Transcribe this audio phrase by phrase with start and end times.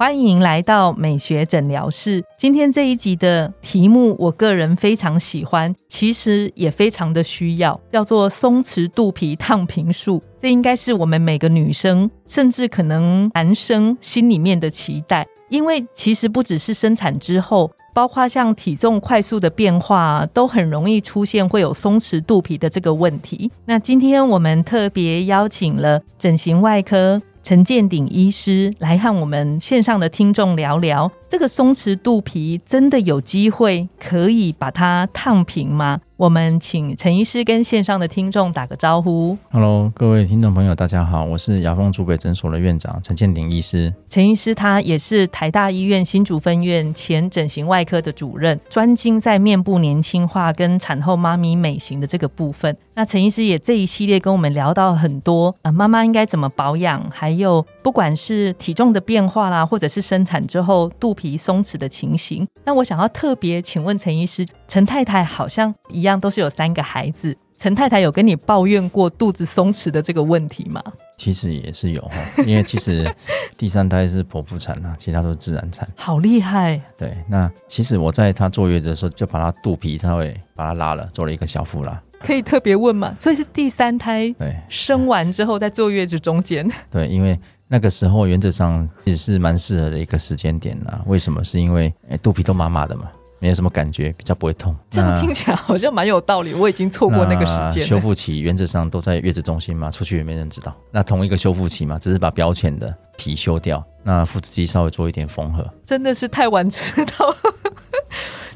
[0.00, 2.24] 欢迎来到美学诊疗室。
[2.38, 10.22] 今天这一集的题目，我个人非常喜欢，其实也非常的需要，叫做松弛肚皮烫平术。
[10.40, 23.50] 这应该是我们每个女生，甚至可能男生心里面的期待，因为其实不只是生产之后，包括像体重快速的变化，都很容易出现会有松弛肚皮的这个问题。
[23.66, 27.20] 那今天我们特别邀请了整形外科。
[27.42, 36.00] 陈建鼎医师来和我们线上的听众聊聊，这个松弛肚皮真的有机会可以把它烫平吗？
[36.16, 39.38] 我们请陈医师跟线上的听众打个招呼。
[39.52, 43.94] Hello，各位听众朋友，大家好，我是雅风主北诊所的院长陈建鼎医师。
[44.08, 52.76] 陈医师他也是台大医院新竹分院前整形外科的主任，专精在面部年轻化跟产后妈咪美型的这个部分。
[52.94, 62.48] 那陈医师也这一系列跟我们聊到很多啊，妈妈应该怎么保养，还有不管是体重的变化啦，或者是生产之后肚皮松弛的情形。
[62.64, 70.82] 那我想要特别请问陈医师，陈太太好像一样都是有三个孩子，陈太太有跟你抱怨过肚子松弛的这个问题吗？
[71.18, 73.14] 其实也是有哈，因为其实
[73.58, 75.86] 第三胎是剖腹产啊， 其他都是自然产。
[75.94, 76.80] 好厉害！
[76.96, 82.02] 对，那其实我在她坐月子的时候，就把她肚皮稍微把它拉了，做了一个小腹拉。
[82.20, 83.14] 可以特别问吗？
[83.18, 86.70] 所以是第三胎对生完之后在坐月子中间。
[86.90, 91.00] 对，因为那个时候原则上也是蛮适合的一个时间点呐。
[91.06, 91.42] 为什么？
[91.42, 94.76] 是因为哎肚皮都麻麻的嘛，没有什么感觉，比较不会痛。
[94.90, 96.52] 这样听起来好像蛮有道理。
[96.52, 97.84] 我已经错过那个时间。
[97.86, 100.76] 修复期原则上都在月子中心嘛，出去也没人知道。
[100.90, 105.66] 那同一个修复期嘛，只是把表浅的皮修掉，那腹直肌稍微做一点缝合。
[105.86, 107.34] 真的是太晚知道。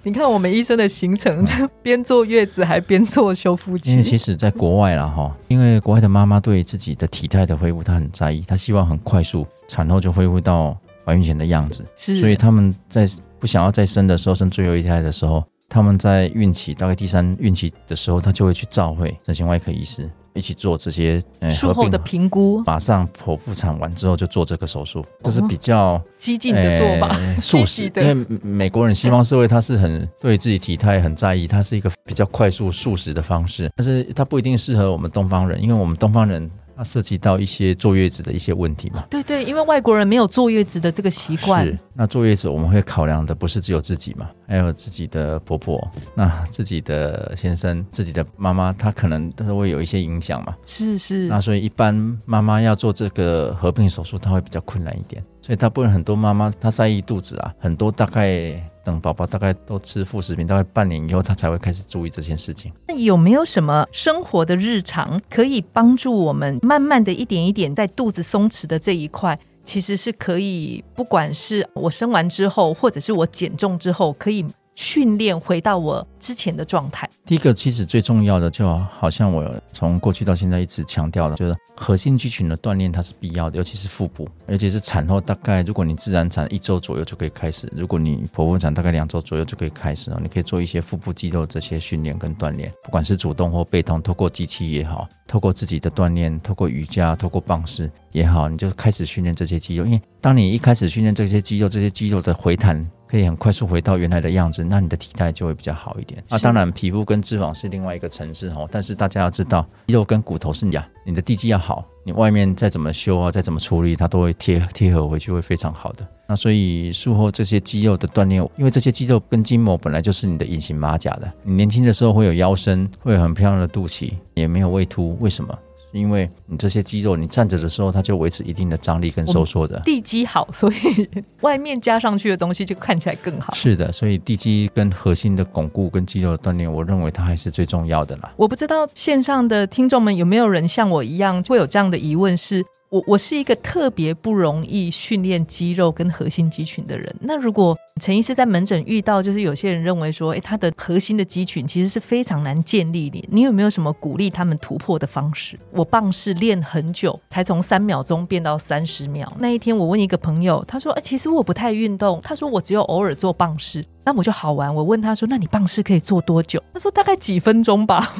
[0.06, 1.42] 你看我们医生的行程，
[1.82, 3.92] 边坐月子还边做修复期。
[3.92, 10.76] 因为其实，在国外啦哈，因为国外的妈妈对自己的体态的恢复，她很在意，她希望很快速产后就恢复到
[11.06, 11.82] 怀孕前的样子。
[11.96, 20.10] 是，所以他们在不想要再生的时候，生最后一胎的时候，他们在孕期大概第三孕期的时候，他就会去召会整形外科医师。
[20.34, 27.90] 一起做这些术后的评估，马上剖腹产完之后就做这个手术，这是比较激进的做法， 速食。
[27.96, 36.50] 因为美国人西方社会他是很对自己体态很在意，他是一个比较快速速食的方式，但是它不一定适合我们东方人，因为我们东方人。
[36.76, 39.04] 它涉及到一些坐月子的一些问题嘛？
[39.08, 41.64] 对对，因为外国人没有坐月子的这个习惯。
[41.64, 50.54] 是，那坐月子我们会考量的不是只有自己嘛，还有自己的婆婆、那自己的先生、自己的妈妈，她可能都会有一些影响嘛。
[50.66, 51.28] 是是。
[51.28, 55.22] 那所以一般妈妈要做这个合并手术，她会比较困难一点。
[55.40, 58.62] 所以大部分很多妈妈她在意肚子啊，很多大概。
[58.84, 62.70] 等宝宝大概都吃副食品，大概半年以后，他才会开始注意这件事情。
[62.86, 74.44] 那有没有什么生活的日常可以帮助我们慢慢的一点一点在肚子松弛的这一块，其实是可以，不管是我生完之后，或者是我减重之后，可以。
[74.74, 77.08] 训练回到我之前的状态。
[77.24, 102.84] 第一个，其实最重要的，就好像我从过去到现在一直强调的，就是核心肌群的锻炼它是必要的，尤其是腹部，而且是产后大概，如果你自然产一周左右就可以开始，如果你剖腹产大概两周左右就可以开始啊，你可以做一些腹部肌肉这些训练跟锻炼，不管是主动或被动，透过机器也好，透过自己的锻炼，透过瑜伽，透过棒式也好，你就开始训练这些肌肉，因为当你一开始训练这些肌肉，这些肌肉的回弹。
[103.14, 106.20] 可以很快速回到原来的样子，那你的体态就会比较好一点。
[106.28, 108.68] 那当然，皮肤跟脂肪是另外一个层次哦。
[108.72, 116.04] 但是大家要知道，肌肉跟骨头是呀，你的地基要好，你外面再怎么修啊，再怎么处理，它都会贴贴合回去，会非常好的。
[116.26, 121.32] 那所以术后这些肌肉的锻炼，因为这些肌肉跟筋膜本来就是你的隐形马甲的。
[121.44, 125.56] 你年轻的时候会有腰身，会有很漂亮的肚脐，也没有胃凸，为什么？
[125.94, 129.80] 因为你这些肌肉，你站着的时候，它就维持一定的张力跟收缩的。
[129.84, 131.08] 地基好，所以
[131.42, 133.54] 外面加上去的东西就看起来更好。
[133.54, 138.32] 是的，所以地基跟核心的巩固跟肌肉的锻炼，我认为它还是最重要的啦。
[138.36, 142.64] 我不知道线上的听众们有没有人像我一样会有这样的疑问：是
[142.94, 147.12] 我我是一个特别不容易训练肌肉跟核心肌群的人。
[147.18, 155.58] 那如果陈医师在门诊遇到，就是有些人认为说，诶，他的核心的肌群其实是非常难建立的，你有没有什么鼓励他们突破的方式？
[155.72, 159.32] 我棒式练很久，才从三秒钟变到三十秒。
[159.40, 163.84] 那一天我问一个朋友，他说，诶，其实我不太运动，他说我只有偶尔做棒式。
[164.04, 166.62] 那我就好玩，我问他说，那你棒式可以做多久？
[166.72, 168.12] 他说大概几分钟吧。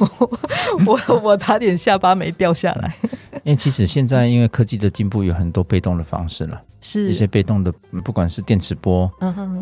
[0.85, 2.95] 我我差点下巴没掉下来。
[3.43, 7.71] 因为其实现在因为科技的进步，有很多被动的方式了，是一些被动的，
[8.03, 9.09] 不管是电磁波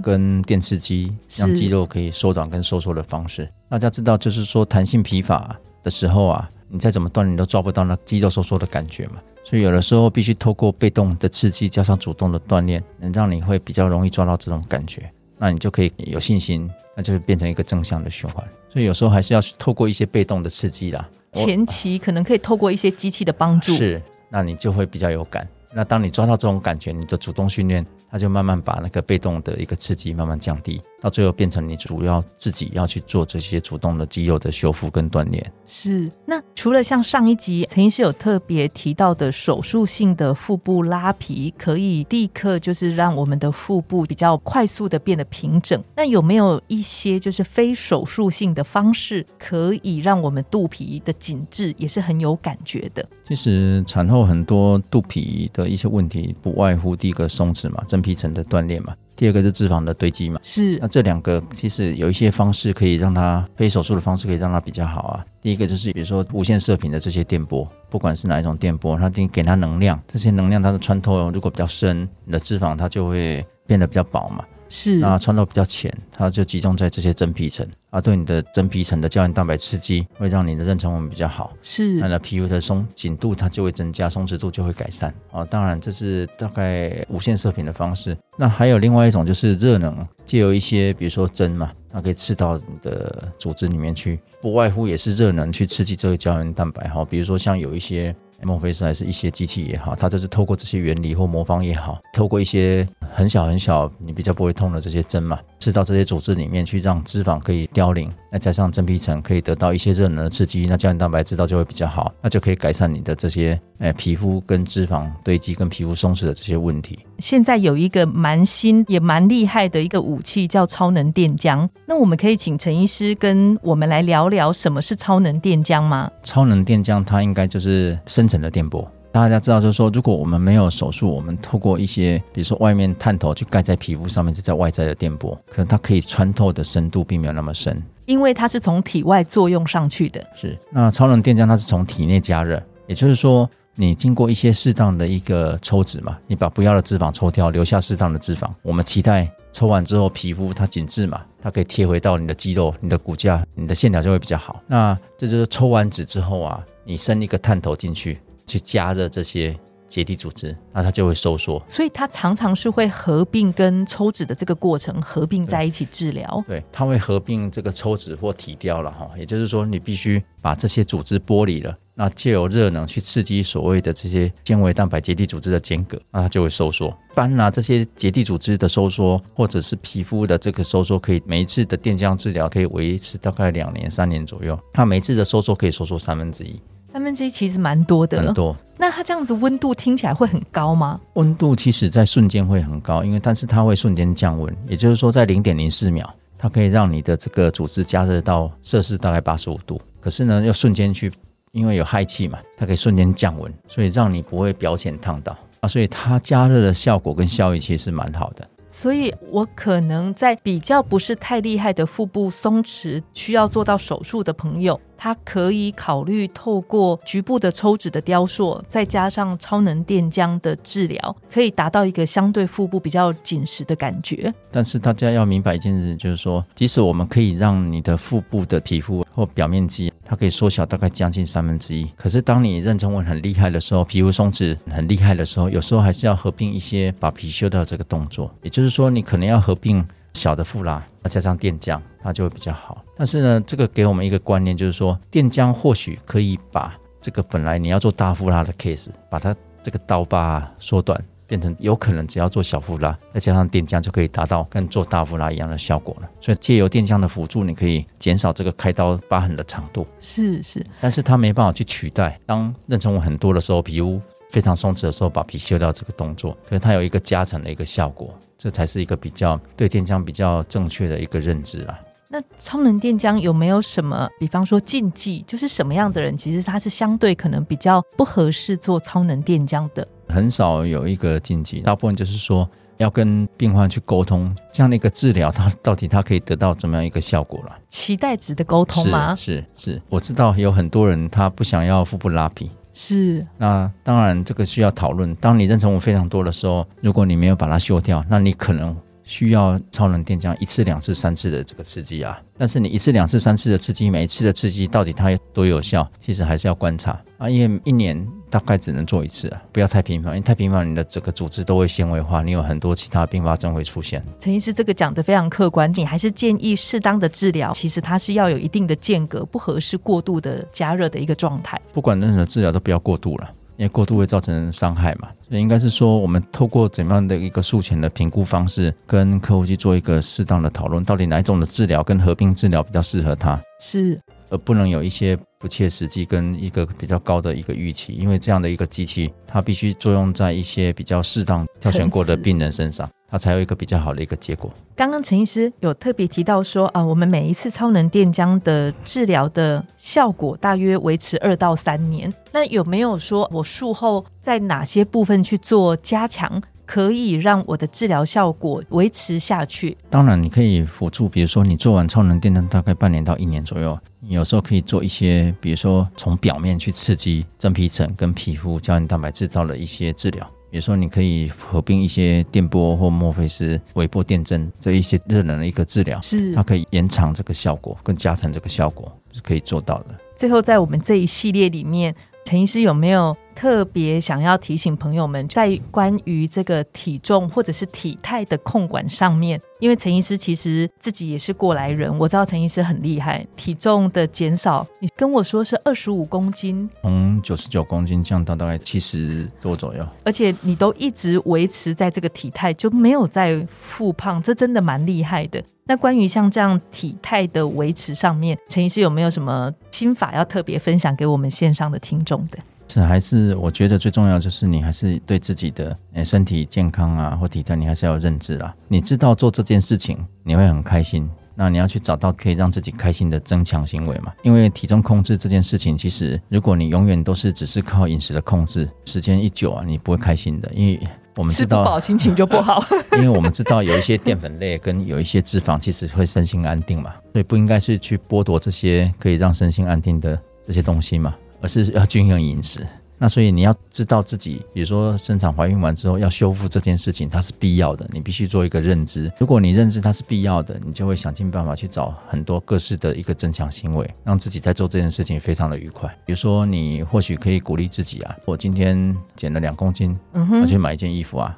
[0.01, 3.49] 跟电刺激，让肌肉可以缩短跟收缩的方式。
[3.69, 5.53] 大家知道，就是说弹性疲乏
[5.83, 9.15] 的时候啊，你再怎么锻炼都抓不到那肌肉收缩的感觉嘛。
[9.43, 15.11] 所以有的时候必须透过被动的刺激加上主动的锻炼，能让你会比较容易抓到这种感觉，
[15.43, 18.41] 那你就可以有信心，那就是变成一个正向的循环。
[18.69, 21.05] 所以有时候还是要透过一些被动的刺激啦。
[21.33, 25.45] 前期可能可以透过一些机器的帮助，是，那你就会比较有感。
[25.73, 30.81] 那当你抓到这种感觉，你的主动训练，它就慢慢把那个被动的一个刺激慢慢降低。
[31.03, 35.51] 到最后变成你主要自己要去做这些主动的肌肉的修复跟锻炼。
[35.65, 45.83] 是，那除了像上一集陈医师有特别提到的手术性的腹部拉皮，可以立刻就是让我们的腹部比较快速的变得平整。
[45.93, 53.05] 那有没有一些就是非手术性的方式，可以让我们肚皮的紧致也是很有感觉的？
[53.27, 58.95] 其实产后很多肚皮的一些问题，不外乎第一个松弛嘛，真皮层的锻炼嘛。
[59.23, 65.25] 第二个是脂肪的堆积嘛，是那这两个其实有一些方式可以让它非手术的方式可以让它比较好啊。
[65.41, 74.43] 第一个就是比如说无线射频的这些电波，不管是哪一种电波，它给给它能量，这些能量它的穿透如果比较深，你的脂肪它就会变得比较薄嘛。
[74.69, 81.53] 是，那穿透比较浅，它就集中在这些真皮层啊，对你的真皮层的胶原蛋白刺激，会让你的妊娠纹比较好。
[81.61, 85.45] 是，那皮肤的松紧度它就会增加，松弛度就会改善啊。
[85.45, 88.17] 当然，这是大概无线射频的方式。
[88.37, 97.05] 那还有另外一种就是热能，借由一些比如说针嘛，它可以刺到你的组织里面去，不外乎也是热能去刺激这个胶原蛋白哈。
[97.05, 98.15] 比如说像有一些。
[98.43, 108.11] 孟菲斯还是一些机器也好，它就是透过这些原理或魔方也好，透过一些很小很小，你比较不会痛的这些针嘛，刺到这些组织里面去，让脂肪可以凋零。
[108.33, 116.99] 再加上真皮层可以得到一些热能的刺激，那胶原蛋白制造就会比较好，那就可以改善你的这些诶皮肤跟脂肪堆积跟皮肤松弛的这些问题。
[117.19, 126.11] 现在有一个蛮新也蛮厉害的一个武器叫超能电浆，那我们可以请陈医师跟我们来聊聊什么是超能电浆吗？
[126.23, 128.85] 超能电浆它应该就是深层的电波。
[129.13, 140.25] 大家知道，就是说，如果我们没有手术，我们透过一些，比如说外面探头去盖在皮肤上面，这叫外在的电波，可能它可以穿透的深度并没有那么深，因为它是从体外作用上去的。
[140.35, 154.59] 是，那超能电浆它是从体内加热，也就是说，你经过一些适当的一个抽脂嘛，你把不要的脂肪抽掉，留下适当的脂肪，我们期待抽完之后皮肤它紧致嘛，它可以贴回到你的肌肉、你的骨架、你的线条就会比较好。
[154.65, 158.19] 那这就是抽完脂之后啊，你伸一个探头进去。
[158.53, 159.57] 去加热这些
[159.87, 161.63] 结缔组织，那它就会收缩。
[161.67, 166.43] 所以它常常是会合并跟抽脂的这个过程合并在一起治疗。
[166.47, 169.09] 对，它会合并这个抽脂或体雕了哈。
[169.17, 176.87] 也就是说，你必须把这些组织剥离了，那借由热能去刺激所谓的这些纤维蛋白结缔组织的间隔，那它就会收缩。
[176.89, 184.59] 一般呢，这些结缔组织的收缩或者是皮肤的这个收缩，可以每一次的电浆治疗可以维持大概两年、三年左右。
[184.73, 186.59] 它每次的收缩可以收缩三分之一。
[186.93, 188.55] 三分之一其实蛮多的，很多。
[188.77, 191.01] 那它这样子温度听起来会很高吗？
[191.13, 196.07] 温度其实在瞬间会很高，因为但是它会瞬间降温，也就是说在零点零四秒，
[196.37, 199.81] 它可以让你的这个组织加热到摄氏大概八十五度。
[199.99, 201.11] 可是呢，又瞬间去，
[201.51, 205.67] 因为有氦气嘛，它可以瞬间降温，所以让你不会表浅烫到啊。
[205.67, 208.47] 所以它加热的效果跟效益其实是蛮好的。
[208.67, 214.79] 所以我可能在比较不是太厉害的腹部松弛，需要做到手术的朋友。
[215.03, 224.33] 它可以考虑透过局部的抽脂的雕塑，再加上超能电浆的治疗，可以达到一个相对腹部比较紧实的感觉。
[224.49, 231.83] 但是大家要明白一件事，就是说，即使我们可以让你的腹部的皮肤或表面积，它可以缩小大概将近三分之一。
[231.97, 238.33] 可是当你妊娠纹很厉害的时候，皮肤松弛很厉害的时候，有时候还是要合并一些把皮修掉这个动作。
[238.41, 239.85] 也就是说，你可能要合并。
[240.13, 242.83] 小的腹拉，再加上电浆，它就会比较好。
[242.95, 256.09] 但是呢，这个给我们一个观念，就是说电浆或许可以把这个本来你要做大腹拉的 case，把它这个刀疤缩短，变成有可能只要做小腹拉，再加上电浆就可以达到跟做大腹拉一样的效果了。
[256.21, 259.85] 所以借由电浆的辅助，你可以减少这个开刀疤痕的长度。
[259.99, 263.99] 是是，但是它没办法去取代当妊娠纹很多的时候，皮肤。
[264.33, 271.79] 非常松弛的时候把皮修掉这个动作，可是它有一个加成的一个效果，这才是一个比较对电浆比较正确的一个认知啦。
[272.09, 279.87] 那超能电浆有没有什么，比方说禁忌，就是什么样的人其实他是相对可能比较不合适做超能电浆的？
[280.09, 287.55] 很少有一个禁忌，大部分就是说要跟病患去沟通，这样的一个治疗，它到底它可以得到怎么样一个效果了？
[287.69, 289.15] 期待值的沟通吗？
[289.15, 293.25] 是是是，我知道有很多人他不想要腹部拉皮，是。
[293.37, 295.15] 那当然这个需要讨论。
[295.15, 298.75] 当你妊娠纹非常多的时候，如果你没有把它修掉，那你可能。
[299.05, 314.03] 需要超能电浆一次、两次、三次的这个刺激啊，但是你一次、两次、三次的刺激，每一次的刺激到底它有多有效，其实还是要观察啊，因为一年大概只能做一次啊，不要太频繁，因为太频繁你的整个组织都会纤维化，你有很多其他并发症会出现。
[314.19, 321.61] 陈医师这个讲的非常客观，你还是建议适当的治疗，其实它是要有一定的间隔，不合适过度的加热的一个状态。
[321.73, 323.29] 不管任何治疗都不要过度了。
[323.55, 342.89] 因为过度会造成伤害嘛，所以应该是说，我们透过怎样的一个术前的评估方式，跟客户去做一个适当的讨论，到底哪一种的治疗跟合并治疗比较适合他，是，而不能有一些不切实际跟一个比较高的一个预期，因为这样的一个机器，它必须作用在一些比较适当挑选过的病人身上。
[343.09, 344.49] 它才有一个比较好的一个结果。
[344.73, 352.11] 刚刚陈医师有特别提到说啊，我们每一次超能电浆的治疗的效果大约维持二到三年。
[352.31, 359.77] 那有没有说我术后在哪些部分去做加强，可以让我的治疗效果维持下去？
[359.89, 370.29] 当然，你可以辅助，比如说你做完超能电浆大概半年到一年左右，有时候可以做一些，比如说从表面去刺激真皮层跟皮肤胶原蛋白制造的一些治疗。
[370.49, 379.95] 比如说，你可以合并一些电波或墨菲斯微波电针这一些热能的一个治疗，是它可以延长这个效果，更加成这个效果是可以做到的。
[380.15, 381.95] 最后，在我们这一系列里面。
[382.25, 389.39] 陈医师有没有特别想要提醒朋友们，在关于这个体重或者是体态的控管上面？
[389.59, 405.41] 因为陈医师其实自己也是过来人，我知道陈医师很厉害，体重的减少，你跟我说是二十五公斤，从九十九公斤降到大概七十多左右，而且你都一直维持在这个体态，就没有再复胖，这真的蛮厉害的。
[405.65, 412.37] 那关于像这样体态的维持上面，陈医师有没有什么心法要特别分享给我们线上的听众的？
[412.73, 418.53] 是还是我觉得最重要就是你还是对自己的诶身体健康啊或体态你还是要有认知啦。
[418.67, 424.11] 你知道做这件事情你会很开心，那你要去找到可以让自己开心的增强行为嘛。
[424.23, 430.79] 因为体重控制这件事情，其实如果你永远都是只是靠饮食的控制，时间一久啊，你不会开心的，因为。
[431.15, 432.65] 我们知道，吃不饱心情就不好。
[432.97, 441.13] 因为我们知道有一些淀粉类跟有一些脂肪，其实会身心安定嘛，所以不应该是去剥夺这些可以让身心安定的这些东西嘛，
[441.43, 442.65] 而是要均衡饮食。
[442.97, 449.11] 那所以你要知道自己，比如说生产怀孕完之后要修复这件事情，它是必要的，你必须做一个认知。
[449.19, 455.89] 如果你认知它是必要的，你就会想尽办法去找很多各式的一个增强行为，让自己在做这件事情非常的愉快。
[456.05, 461.37] 比如说你或许可以鼓励自己啊，我今天减了两公斤，我去买一件衣服啊。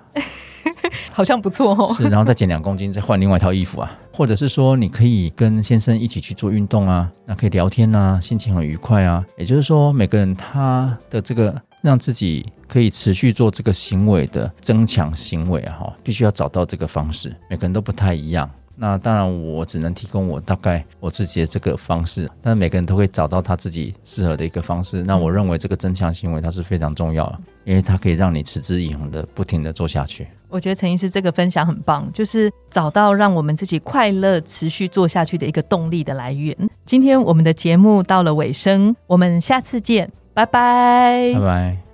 [1.16, 9.26] 好像不错哦，是，然后再减两公斤，再换另外一套衣服啊，或者是说你可以跟先生一起去做运动啊，那可以聊天啊，心情很愉快啊。
[9.38, 18.52] 也就是说，每个人他的这个让自己可以持续做这个行为的增强行为啊，哈，必须要找到这个方式，每个人都不太一样。
[18.76, 25.02] 那当然，我只能提供我大概我自己的这个方式，但每个人都会找到他自己适合的一个方式。
[25.02, 30.28] 那我认为这个增强行为它是非常重要的，因为它可以让你持之以恒的不停的做下去。
[30.56, 36.56] 我觉得陈医师这个分享很棒，就是找到让我们自己快乐持续做下去的一个动力的来源。
[36.86, 41.85] 今天我们的节目到了尾声，我们下次见，拜拜，拜拜。